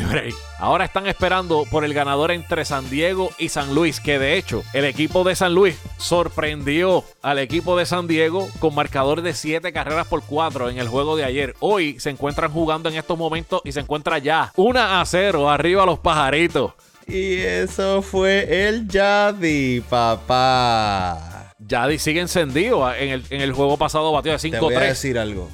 Ahora 0.59 0.85
están 0.85 1.07
esperando 1.07 1.65
por 1.71 1.85
el 1.85 1.95
ganador 1.95 2.33
entre 2.33 2.65
San 2.65 2.91
Diego 2.91 3.31
y 3.39 3.49
San 3.49 3.75
Luis, 3.75 4.01
que 4.01 4.19
de 4.19 4.37
hecho 4.37 4.65
el 4.73 4.85
equipo 4.85 5.23
de 5.23 5.37
San 5.37 5.55
Luis 5.55 5.77
sorprendió 5.99 7.05
al 7.23 7.39
equipo 7.39 7.77
de 7.77 7.87
San 7.87 8.09
Diego 8.09 8.49
con 8.59 8.75
marcador 8.75 9.23
de 9.23 9.35
7 9.35 9.73
carreras 9.73 10.09
por 10.09 10.23
4 10.25 10.71
en 10.71 10.79
el 10.79 10.89
juego 10.89 11.17
de 11.17 11.25
ayer. 11.25 11.55
Hoy 11.61 12.01
se 12.01 12.11
encuentran 12.11 12.51
jugando 12.51 12.89
en 12.89 12.97
estos 12.97 13.17
momentos 13.17 13.63
y 13.65 13.71
se 13.71 13.81
encuentra 13.81 14.19
ya 14.19 14.53
1 14.57 14.81
a 14.81 15.05
0 15.05 15.49
arriba 15.49 15.87
los 15.87 16.01
pajaritos. 16.01 16.73
Y 17.07 17.37
eso 17.37 18.03
fue 18.03 18.69
el 18.69 18.89
Yadi, 18.89 19.81
papá. 19.81 21.53
Yadi 21.59 21.99
sigue 21.99 22.21
encendido. 22.21 22.93
En 22.95 23.11
el, 23.11 23.25
en 23.31 23.41
el 23.41 23.53
juego 23.53 23.77
pasado 23.77 24.11
batió 24.13 24.33
de 24.33 24.39
5-3. 24.39 24.51
Te 24.51 24.59
voy 24.59 24.75
a 24.75 24.81
decir 24.81 25.19
algo 25.19 25.49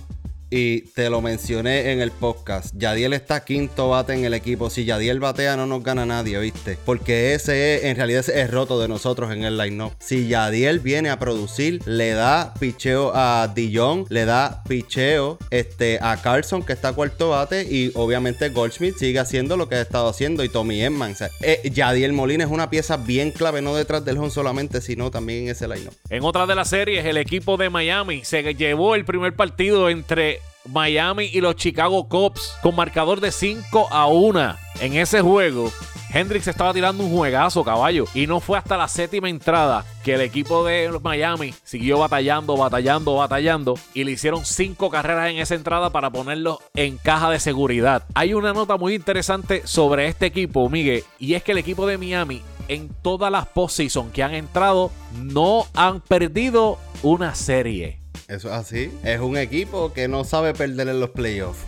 y 0.51 0.83
te 0.93 1.11
lo 1.11 1.21
mencioné 1.21 1.93
en 1.93 2.01
el 2.01 2.11
podcast. 2.11 2.75
Yadiel 2.77 3.13
está 3.13 3.45
quinto 3.45 3.91
bate 3.91 4.15
en 4.15 4.25
el 4.25 4.35
equipo. 4.35 4.71
Si 4.71 4.85
Yadiel 4.85 5.21
batea, 5.21 5.57
no 5.57 5.67
nos 5.67 5.83
gana 5.83 6.07
nadie, 6.07 6.39
¿viste? 6.39 6.79
Porque 6.85 7.35
ese 7.35 7.77
es, 7.77 7.85
en 7.85 7.97
realidad, 7.97 8.29
es 8.29 8.51
roto 8.51 8.81
de 8.81 8.89
nosotros 8.89 9.33
en 9.33 9.45
el 9.45 9.59
line-up. 9.59 9.93
Si 9.99 10.29
Yadiel 10.29 10.81
viene 10.81 11.11
a 11.11 11.19
producir, 11.19 11.81
le 11.87 12.13
da 12.13 12.55
picheo 12.59 13.13
a 13.15 13.53
Dijon, 13.55 14.07
le 14.09 14.25
da 14.25 14.63
picheo 14.69 15.39
este, 15.51 15.99
a 16.01 16.21
Carlson, 16.23 16.63
que 16.63 16.73
está 16.73 16.93
cuarto 16.93 17.31
bate, 17.31 17.63
y 17.63 17.93
obviamente 17.95 18.49
Goldschmidt 18.49 18.97
sigue 18.97 19.19
haciendo 19.19 19.57
lo 19.57 19.69
que 19.69 19.77
ha 19.77 19.81
estado 19.81 20.09
haciendo, 20.09 20.45
y 20.45 20.49
Tommy 20.49 20.83
Edman. 20.83 21.15
Eh, 21.41 21.71
Yadiel 21.73 22.13
Molina 22.13 22.45
es 22.45 22.51
una 22.51 22.71
pieza 22.71 22.97
bien 22.97 23.31
clave, 23.31 23.63
no 23.63 23.75
detrás 23.75 24.05
del 24.05 24.19
home 24.19 24.31
solamente, 24.31 24.81
sino 24.81 25.11
también 25.11 25.45
en 25.45 25.49
ese 25.51 25.69
line-up. 25.69 25.95
En 26.11 26.25
otra 26.25 26.47
de 26.47 26.55
las 26.55 26.69
series, 26.69 27.05
el 27.05 27.17
equipo 27.17 27.57
de 27.57 27.71
Miami 27.71 28.25
se 28.25 28.43
llevó 28.55 28.95
el 28.95 29.05
primer 29.05 29.35
partido 29.35 29.89
entre 29.89 30.38
Miami 30.69 31.31
y 31.33 31.41
los 31.41 31.57
Chicago 31.57 32.09
Cubs 32.09 32.53
con 32.63 32.77
marcador 32.77 33.21
de 33.21 33.33
5 33.33 33.89
a 33.91 34.07
1. 34.07 34.57
En 34.81 34.95
ese 34.95 35.23
juego, 35.23 35.73
Hendrix 36.13 36.47
estaba 36.47 36.73
tirando 36.73 37.05
un 37.05 37.11
juegazo, 37.11 37.65
caballo. 37.65 38.05
Y 38.15 38.27
no 38.27 38.41
fue 38.41 38.59
hasta 38.59 38.77
la 38.77 38.89
séptima 38.89 39.29
entrada 39.29 39.85
que 40.05 40.15
el 40.15 40.21
equipo 40.21 40.65
de 40.65 40.91
Miami 41.03 41.55
siguió 41.65 41.99
batallando, 41.99 42.57
batallando, 42.57 43.17
batallando. 43.17 43.79
Y 43.95 44.05
le 44.05 44.13
hicieron 44.13 44.45
cinco 44.45 44.91
carreras 44.91 45.31
en 45.31 45.39
esa 45.39 45.55
entrada 45.55 45.91
para 45.91 46.11
ponerlo 46.11 46.61
en 46.75 46.99
caja 46.99 47.31
de 47.31 47.41
seguridad. 47.41 48.05
Hay 48.15 48.35
una 48.35 48.53
nota 48.53 48.77
muy 48.77 48.95
interesante 48.95 49.63
sobre 49.67 50.07
este 50.07 50.27
equipo, 50.27 50.69
Miguel. 50.69 51.05
Y 51.19 51.35
es 51.35 51.43
que 51.43 51.53
el 51.53 51.59
equipo 51.59 51.87
de 51.87 51.99
Miami, 51.99 52.43
en 52.69 52.89
todas 53.03 53.33
las 53.33 53.47
posiciones 53.47 54.13
que 54.13 54.23
han 54.23 54.35
entrado, 54.35 54.91
no 55.15 55.67
han 55.75 56.01
perdido 56.01 56.79
una 57.03 57.35
serie. 57.35 58.01
Eso 58.29 58.49
es 58.49 58.55
así. 58.55 58.93
Es 59.05 59.21
un 59.21 59.39
equipo 59.39 59.95
que 59.95 60.07
no 60.07 60.23
sabe 60.23 60.53
perder 60.53 60.89
en 60.89 61.01
los 61.01 61.11
playoffs. 61.11 61.61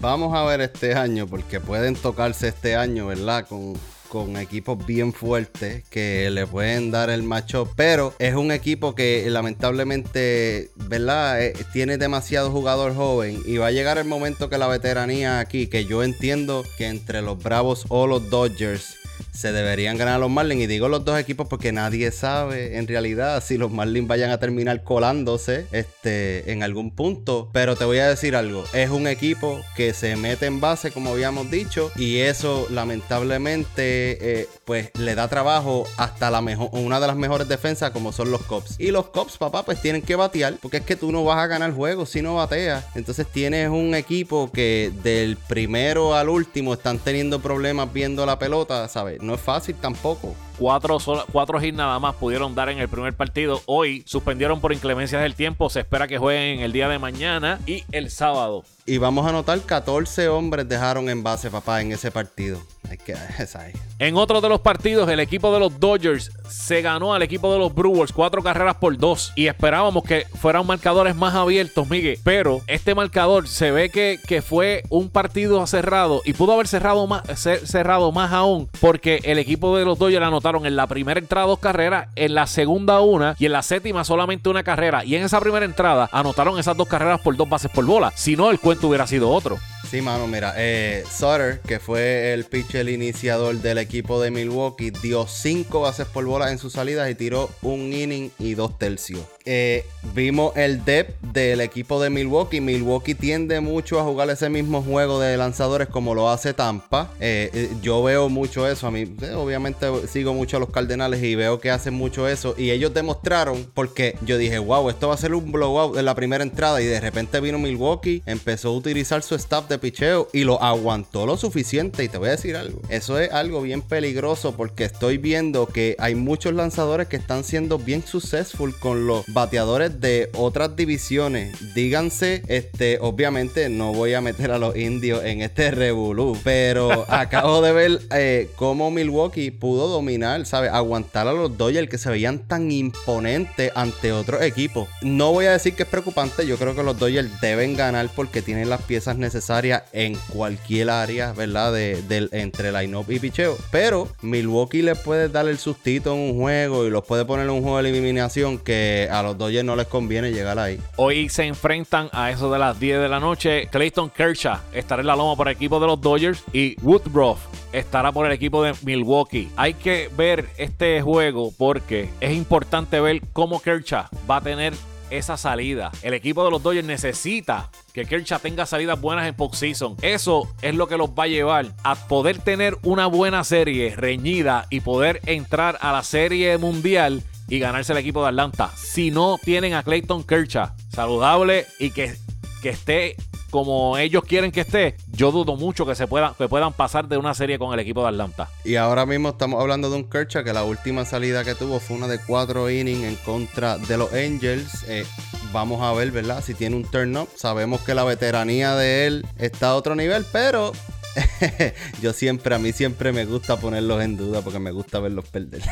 Vamos 0.00 0.34
a 0.34 0.42
ver 0.44 0.62
este 0.62 0.94
año, 0.94 1.26
porque 1.26 1.60
pueden 1.60 1.96
tocarse 1.96 2.48
este 2.48 2.76
año, 2.76 3.08
¿verdad? 3.08 3.46
Con, 3.46 3.74
con 4.08 4.38
equipos 4.38 4.86
bien 4.86 5.12
fuertes 5.12 5.84
que 5.90 6.30
le 6.30 6.46
pueden 6.46 6.90
dar 6.90 7.10
el 7.10 7.24
macho, 7.24 7.70
pero 7.76 8.14
es 8.18 8.34
un 8.34 8.52
equipo 8.52 8.94
que 8.94 9.26
lamentablemente, 9.28 10.70
¿verdad? 10.76 11.42
Eh, 11.42 11.52
tiene 11.74 11.98
demasiado 11.98 12.50
jugador 12.50 12.94
joven 12.94 13.42
y 13.44 13.58
va 13.58 13.66
a 13.66 13.72
llegar 13.72 13.98
el 13.98 14.06
momento 14.06 14.48
que 14.48 14.56
la 14.56 14.66
veteranía 14.66 15.40
aquí, 15.40 15.66
que 15.66 15.84
yo 15.84 16.02
entiendo 16.02 16.64
que 16.78 16.86
entre 16.86 17.20
los 17.20 17.42
Bravos 17.42 17.84
o 17.88 18.06
los 18.06 18.30
Dodgers 18.30 18.96
se 19.38 19.52
deberían 19.52 19.96
ganar 19.96 20.18
los 20.18 20.30
Marlins. 20.30 20.62
Y 20.62 20.66
digo 20.66 20.88
los 20.88 21.04
dos 21.04 21.18
equipos 21.18 21.46
porque 21.48 21.70
nadie 21.70 22.10
sabe 22.10 22.76
en 22.76 22.88
realidad 22.88 23.42
si 23.44 23.56
los 23.56 23.70
Marlins 23.70 24.08
vayan 24.08 24.30
a 24.30 24.38
terminar 24.38 24.82
colándose 24.82 25.66
este, 25.70 26.50
en 26.50 26.62
algún 26.62 26.90
punto. 26.90 27.50
Pero 27.52 27.76
te 27.76 27.84
voy 27.84 27.98
a 27.98 28.08
decir 28.08 28.34
algo: 28.34 28.64
es 28.72 28.90
un 28.90 29.06
equipo 29.06 29.60
que 29.76 29.92
se 29.94 30.16
mete 30.16 30.46
en 30.46 30.60
base, 30.60 30.90
como 30.90 31.10
habíamos 31.10 31.50
dicho, 31.50 31.92
y 31.96 32.18
eso 32.18 32.66
lamentablemente 32.70 34.40
eh, 34.40 34.48
pues 34.64 34.90
le 34.98 35.14
da 35.14 35.28
trabajo 35.28 35.86
hasta 35.96 36.30
la 36.30 36.40
mejor, 36.40 36.70
una 36.72 36.98
de 36.98 37.06
las 37.06 37.16
mejores 37.16 37.48
defensas, 37.48 37.90
como 37.90 38.12
son 38.12 38.30
los 38.30 38.42
Cops. 38.42 38.74
Y 38.78 38.90
los 38.90 39.08
Cops, 39.10 39.38
papá, 39.38 39.64
pues 39.64 39.80
tienen 39.80 40.02
que 40.02 40.16
batear, 40.16 40.54
porque 40.60 40.78
es 40.78 40.82
que 40.82 40.96
tú 40.96 41.12
no 41.12 41.24
vas 41.24 41.38
a 41.38 41.46
ganar 41.46 41.72
juegos 41.72 42.10
si 42.10 42.22
no 42.22 42.34
bateas. 42.34 42.84
Entonces 42.94 43.26
tienes 43.26 43.68
un 43.68 43.94
equipo 43.94 44.50
que 44.50 44.90
del 45.02 45.36
primero 45.36 46.14
al 46.14 46.28
último 46.28 46.74
están 46.74 46.98
teniendo 46.98 47.40
problemas 47.40 47.92
viendo 47.92 48.26
la 48.26 48.38
pelota, 48.38 48.88
¿sabes? 48.88 49.20
No 49.28 49.34
es 49.34 49.42
fácil 49.42 49.74
tampoco. 49.74 50.34
Cuatro, 50.58 50.98
cuatro 51.30 51.62
hits 51.62 51.76
nada 51.76 52.00
más 52.00 52.16
pudieron 52.16 52.54
dar 52.56 52.68
en 52.68 52.78
el 52.78 52.88
primer 52.88 53.14
partido. 53.14 53.62
Hoy 53.66 54.02
suspendieron 54.06 54.60
por 54.60 54.72
inclemencias 54.72 55.22
del 55.22 55.36
tiempo. 55.36 55.70
Se 55.70 55.80
espera 55.80 56.08
que 56.08 56.18
jueguen 56.18 56.60
el 56.60 56.72
día 56.72 56.88
de 56.88 56.98
mañana 56.98 57.60
y 57.64 57.84
el 57.92 58.10
sábado. 58.10 58.64
Y 58.84 58.96
vamos 58.96 59.26
a 59.26 59.32
notar 59.32 59.60
14 59.60 60.28
hombres 60.28 60.66
dejaron 60.66 61.10
en 61.10 61.22
base, 61.22 61.50
papá, 61.50 61.82
en 61.82 61.92
ese 61.92 62.10
partido. 62.10 62.58
que, 63.04 63.14
En 63.98 64.16
otro 64.16 64.40
de 64.40 64.48
los 64.48 64.60
partidos, 64.60 65.08
el 65.10 65.20
equipo 65.20 65.52
de 65.52 65.60
los 65.60 65.78
Dodgers 65.78 66.30
se 66.48 66.80
ganó 66.80 67.12
al 67.12 67.22
equipo 67.22 67.52
de 67.52 67.58
los 67.58 67.74
Brewers 67.74 68.12
cuatro 68.12 68.42
carreras 68.42 68.76
por 68.76 68.96
dos. 68.96 69.32
Y 69.36 69.46
esperábamos 69.46 70.04
que 70.04 70.24
fueran 70.40 70.66
marcadores 70.66 71.14
más 71.14 71.34
abiertos, 71.34 71.88
Miguel. 71.88 72.18
Pero 72.24 72.62
este 72.66 72.94
marcador 72.94 73.46
se 73.46 73.70
ve 73.70 73.90
que, 73.90 74.18
que 74.26 74.40
fue 74.40 74.82
un 74.88 75.10
partido 75.10 75.64
cerrado 75.66 76.22
y 76.24 76.32
pudo 76.32 76.54
haber 76.54 76.66
cerrado 76.66 77.06
más, 77.06 77.22
cerrado 77.64 78.10
más 78.10 78.32
aún 78.32 78.68
porque 78.80 79.20
el 79.24 79.38
equipo 79.38 79.76
de 79.76 79.84
los 79.84 79.98
Dodgers 79.98 80.24
anotó 80.24 80.47
en 80.56 80.76
la 80.76 80.86
primera 80.86 81.20
entrada 81.20 81.46
dos 81.46 81.58
carreras, 81.58 82.08
en 82.16 82.34
la 82.34 82.46
segunda 82.46 83.00
una 83.00 83.36
y 83.38 83.46
en 83.46 83.52
la 83.52 83.62
séptima 83.62 84.04
solamente 84.04 84.48
una 84.48 84.62
carrera. 84.62 85.04
Y 85.04 85.14
en 85.14 85.24
esa 85.24 85.40
primera 85.40 85.64
entrada 85.64 86.08
anotaron 86.12 86.58
esas 86.58 86.76
dos 86.76 86.88
carreras 86.88 87.20
por 87.20 87.36
dos 87.36 87.48
bases 87.48 87.70
por 87.70 87.84
bola. 87.84 88.12
Si 88.14 88.36
no, 88.36 88.50
el 88.50 88.58
cuento 88.58 88.88
hubiera 88.88 89.06
sido 89.06 89.30
otro. 89.30 89.58
Sí, 89.90 90.02
mano, 90.02 90.26
mira, 90.26 90.52
eh, 90.58 91.02
Sutter, 91.10 91.60
que 91.60 91.80
fue 91.80 92.34
el 92.34 92.44
pitcher 92.44 92.90
iniciador 92.90 93.56
del 93.56 93.78
equipo 93.78 94.20
de 94.20 94.30
Milwaukee, 94.30 94.90
dio 94.90 95.26
cinco 95.26 95.80
bases 95.80 96.06
por 96.06 96.26
bola 96.26 96.50
en 96.52 96.58
sus 96.58 96.74
salidas 96.74 97.10
y 97.10 97.14
tiró 97.14 97.48
un 97.62 97.90
inning 97.94 98.30
y 98.38 98.52
dos 98.52 98.78
tercios. 98.78 99.22
Eh, 99.50 99.86
vimos 100.14 100.54
el 100.58 100.84
depth 100.84 101.22
del 101.32 101.62
equipo 101.62 102.02
de 102.02 102.10
Milwaukee. 102.10 102.60
Milwaukee 102.60 103.14
tiende 103.14 103.62
mucho 103.62 103.98
a 103.98 104.02
jugar 104.04 104.28
ese 104.28 104.50
mismo 104.50 104.82
juego 104.82 105.20
de 105.20 105.38
lanzadores 105.38 105.88
como 105.88 106.14
lo 106.14 106.28
hace 106.28 106.52
Tampa. 106.52 107.10
Eh, 107.18 107.70
yo 107.80 108.02
veo 108.02 108.28
mucho 108.28 108.68
eso. 108.68 108.86
A 108.86 108.90
mí, 108.90 109.06
obviamente, 109.34 109.86
sigo 110.06 110.34
mucho 110.34 110.58
a 110.58 110.60
los 110.60 110.68
Cardenales 110.68 111.22
y 111.22 111.34
veo 111.34 111.60
que 111.60 111.70
hacen 111.70 111.94
mucho 111.94 112.28
eso. 112.28 112.54
Y 112.58 112.72
ellos 112.72 112.92
demostraron, 112.92 113.66
porque 113.72 114.18
yo 114.20 114.36
dije, 114.36 114.58
wow, 114.58 114.90
esto 114.90 115.08
va 115.08 115.14
a 115.14 115.16
ser 115.16 115.32
un 115.32 115.50
blowout 115.50 115.96
en 115.96 116.04
la 116.04 116.14
primera 116.14 116.44
entrada. 116.44 116.82
Y 116.82 116.84
de 116.84 117.00
repente 117.00 117.40
vino 117.40 117.58
Milwaukee, 117.58 118.22
empezó 118.26 118.68
a 118.68 118.72
utilizar 118.72 119.22
su 119.22 119.34
staff 119.34 119.66
de 119.66 119.77
picheo 119.78 120.28
y 120.32 120.44
lo 120.44 120.62
aguantó 120.62 121.26
lo 121.26 121.36
suficiente. 121.36 122.04
Y 122.04 122.08
te 122.08 122.18
voy 122.18 122.28
a 122.28 122.32
decir 122.32 122.56
algo, 122.56 122.80
eso 122.88 123.18
es 123.18 123.32
algo 123.32 123.62
bien 123.62 123.82
peligroso 123.82 124.54
porque 124.56 124.84
estoy 124.84 125.18
viendo 125.18 125.66
que 125.66 125.96
hay 125.98 126.14
muchos 126.14 126.54
lanzadores 126.54 127.08
que 127.08 127.16
están 127.16 127.44
siendo 127.44 127.78
bien 127.78 128.04
successful 128.04 128.76
con 128.78 129.06
los 129.06 129.24
bateadores 129.28 130.00
de 130.00 130.30
otras 130.34 130.76
divisiones. 130.76 131.74
Díganse, 131.74 132.42
este, 132.48 132.98
obviamente 133.00 133.68
no 133.68 133.92
voy 133.92 134.14
a 134.14 134.20
meter 134.20 134.50
a 134.50 134.58
los 134.58 134.76
indios 134.76 135.24
en 135.24 135.42
este 135.42 135.70
revolú, 135.70 136.36
pero 136.44 137.04
acabo 137.08 137.60
de 137.62 137.72
ver 137.72 138.00
eh, 138.14 138.50
cómo 138.56 138.90
Milwaukee 138.90 139.50
pudo 139.50 139.88
dominar, 139.88 140.46
¿sabes? 140.46 140.70
Aguantar 140.72 141.28
a 141.28 141.32
los 141.32 141.56
Dodgers 141.56 141.88
que 141.88 141.98
se 141.98 142.10
veían 142.10 142.46
tan 142.46 142.70
imponentes 142.70 143.72
ante 143.74 144.12
otros 144.12 144.42
equipos. 144.42 144.88
No 145.02 145.32
voy 145.32 145.46
a 145.46 145.52
decir 145.52 145.74
que 145.74 145.82
es 145.82 145.88
preocupante, 145.88 146.46
yo 146.46 146.56
creo 146.56 146.74
que 146.74 146.82
los 146.82 146.98
Dodgers 146.98 147.40
deben 147.40 147.76
ganar 147.76 148.08
porque 148.14 148.42
tienen 148.42 148.68
las 148.68 148.82
piezas 148.82 149.16
necesarias 149.16 149.67
en 149.92 150.14
cualquier 150.32 150.90
área, 150.90 151.32
¿verdad? 151.32 151.72
De, 151.72 152.02
del, 152.02 152.28
entre 152.32 152.72
line-up 152.72 153.10
y 153.10 153.18
picheo. 153.18 153.56
Pero 153.70 154.08
Milwaukee 154.22 154.82
les 154.82 154.98
puede 154.98 155.28
dar 155.28 155.48
el 155.48 155.58
sustito 155.58 156.14
en 156.14 156.20
un 156.20 156.38
juego 156.38 156.86
y 156.86 156.90
los 156.90 157.04
puede 157.04 157.24
poner 157.24 157.46
en 157.46 157.50
un 157.50 157.62
juego 157.62 157.82
de 157.82 157.88
eliminación 157.88 158.58
que 158.58 159.08
a 159.10 159.22
los 159.22 159.36
Dodgers 159.36 159.64
no 159.64 159.76
les 159.76 159.86
conviene 159.86 160.30
llegar 160.30 160.58
ahí. 160.58 160.80
Hoy 160.96 161.28
se 161.28 161.44
enfrentan 161.44 162.08
a 162.12 162.30
eso 162.30 162.50
de 162.52 162.58
las 162.58 162.78
10 162.78 163.00
de 163.00 163.08
la 163.08 163.20
noche. 163.20 163.68
Clayton 163.70 164.10
Kershaw 164.10 164.58
estará 164.72 165.00
en 165.00 165.06
la 165.06 165.16
loma 165.16 165.36
por 165.36 165.48
el 165.48 165.54
equipo 165.54 165.80
de 165.80 165.86
los 165.86 166.00
Dodgers 166.00 166.42
y 166.52 166.76
Woodruff 166.82 167.38
estará 167.72 168.12
por 168.12 168.26
el 168.26 168.32
equipo 168.32 168.62
de 168.62 168.74
Milwaukee. 168.82 169.50
Hay 169.56 169.74
que 169.74 170.10
ver 170.16 170.46
este 170.56 171.00
juego 171.02 171.52
porque 171.56 172.08
es 172.20 172.32
importante 172.32 173.00
ver 173.00 173.20
cómo 173.32 173.60
Kershaw 173.60 174.04
va 174.28 174.36
a 174.36 174.40
tener 174.40 174.72
esa 175.10 175.36
salida. 175.36 175.90
El 176.02 176.14
equipo 176.14 176.44
de 176.44 176.50
los 176.50 176.62
Dodgers 176.62 176.86
necesita 176.86 177.70
que 177.92 178.04
Kershaw 178.04 178.40
tenga 178.40 178.66
salidas 178.66 179.00
buenas 179.00 179.26
en 179.26 179.34
postseason. 179.34 179.96
Eso 180.02 180.48
es 180.62 180.74
lo 180.74 180.88
que 180.88 180.96
los 180.96 181.10
va 181.10 181.24
a 181.24 181.28
llevar 181.28 181.66
a 181.84 181.94
poder 181.94 182.38
tener 182.38 182.76
una 182.82 183.06
buena 183.06 183.44
serie 183.44 183.94
reñida 183.96 184.66
y 184.70 184.80
poder 184.80 185.20
entrar 185.26 185.78
a 185.80 185.92
la 185.92 186.02
serie 186.02 186.58
mundial 186.58 187.22
y 187.48 187.58
ganarse 187.58 187.92
el 187.92 187.98
equipo 187.98 188.22
de 188.22 188.28
Atlanta. 188.28 188.70
Si 188.76 189.10
no 189.10 189.38
tienen 189.42 189.74
a 189.74 189.82
Clayton 189.82 190.24
Kershaw 190.24 190.70
saludable 190.90 191.66
y 191.78 191.90
que, 191.90 192.14
que 192.62 192.70
esté 192.70 193.16
como 193.50 193.96
ellos 193.98 194.22
quieren 194.24 194.52
que 194.52 194.60
esté, 194.60 194.96
yo 195.10 195.32
dudo 195.32 195.56
mucho 195.56 195.86
que 195.86 195.94
se 195.94 196.06
puedan, 196.06 196.34
que 196.34 196.48
puedan 196.48 196.72
pasar 196.72 197.08
de 197.08 197.16
una 197.16 197.34
serie 197.34 197.58
con 197.58 197.72
el 197.72 197.80
equipo 197.80 198.02
de 198.02 198.08
Atlanta. 198.08 198.48
Y 198.64 198.76
ahora 198.76 199.06
mismo 199.06 199.30
estamos 199.30 199.60
hablando 199.60 199.90
de 199.90 199.96
un 199.96 200.04
Kershaw 200.04 200.44
que 200.44 200.52
la 200.52 200.64
última 200.64 201.04
salida 201.04 201.44
que 201.44 201.54
tuvo 201.54 201.80
fue 201.80 201.96
una 201.96 202.08
de 202.08 202.18
cuatro 202.18 202.70
innings 202.70 203.04
en 203.04 203.16
contra 203.16 203.78
de 203.78 203.96
los 203.96 204.12
Angels. 204.12 204.84
Eh, 204.88 205.04
vamos 205.52 205.82
a 205.82 205.92
ver, 205.92 206.10
¿verdad? 206.10 206.42
Si 206.44 206.54
tiene 206.54 206.76
un 206.76 206.84
turn 206.84 207.16
up. 207.16 207.28
Sabemos 207.36 207.80
que 207.80 207.94
la 207.94 208.04
veteranía 208.04 208.74
de 208.74 209.06
él 209.06 209.26
está 209.38 209.68
a 209.70 209.76
otro 209.76 209.94
nivel, 209.94 210.24
pero 210.32 210.72
yo 212.02 212.12
siempre, 212.12 212.54
a 212.54 212.58
mí 212.58 212.72
siempre 212.72 213.12
me 213.12 213.24
gusta 213.24 213.56
ponerlos 213.56 214.02
en 214.02 214.16
duda 214.16 214.42
porque 214.42 214.58
me 214.58 214.70
gusta 214.70 215.00
verlos 215.00 215.28
perder. 215.28 215.62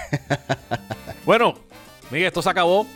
bueno, 1.27 1.55
Miguel, 2.11 2.29
esto 2.29 2.43
se 2.43 2.51
acabó. 2.51 2.87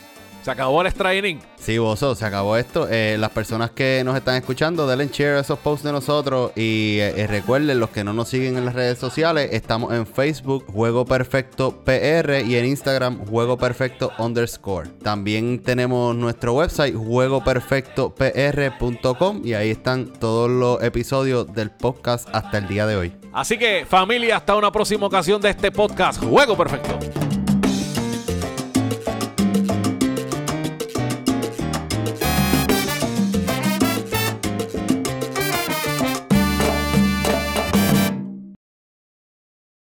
Se 0.42 0.50
acabó 0.50 0.80
el 0.80 0.86
extra 0.86 1.10
Sí, 1.58 1.76
Bozo, 1.78 2.14
se 2.14 2.24
acabó 2.24 2.56
esto. 2.56 2.88
Eh, 2.90 3.16
las 3.18 3.30
personas 3.30 3.72
que 3.72 4.00
nos 4.04 4.16
están 4.16 4.36
escuchando, 4.36 4.86
denle 4.86 5.08
share 5.08 5.36
a 5.36 5.40
esos 5.40 5.58
posts 5.58 5.84
de 5.84 5.92
nosotros. 5.92 6.52
Y 6.56 6.96
eh, 7.00 7.26
recuerden, 7.26 7.78
los 7.78 7.90
que 7.90 8.02
no 8.04 8.14
nos 8.14 8.28
siguen 8.28 8.56
en 8.56 8.64
las 8.64 8.74
redes 8.74 8.98
sociales, 8.98 9.50
estamos 9.52 9.92
en 9.92 10.06
Facebook, 10.06 10.64
Juego 10.72 11.04
Perfecto 11.04 11.82
PR, 11.84 12.40
y 12.46 12.56
en 12.56 12.64
Instagram, 12.64 13.26
Juego 13.26 13.58
Perfecto 13.58 14.12
underscore. 14.18 14.88
También 15.02 15.62
tenemos 15.62 16.16
nuestro 16.16 16.54
website, 16.54 16.94
juegoperfectopr.com, 16.94 19.42
y 19.44 19.52
ahí 19.52 19.68
están 19.70 20.06
todos 20.06 20.48
los 20.48 20.82
episodios 20.82 21.52
del 21.52 21.70
podcast 21.70 22.26
hasta 22.32 22.56
el 22.58 22.68
día 22.68 22.86
de 22.86 22.96
hoy. 22.96 23.12
Así 23.32 23.58
que, 23.58 23.84
familia, 23.86 24.38
hasta 24.38 24.56
una 24.56 24.72
próxima 24.72 25.06
ocasión 25.06 25.42
de 25.42 25.50
este 25.50 25.70
podcast, 25.70 26.24
Juego 26.24 26.56
Perfecto. 26.56 26.98